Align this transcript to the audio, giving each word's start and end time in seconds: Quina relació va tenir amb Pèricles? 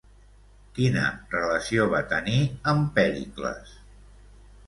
Quina 0.77 1.03
relació 1.33 1.85
va 1.91 2.01
tenir 2.13 2.39
amb 2.73 2.89
Pèricles? 2.95 3.77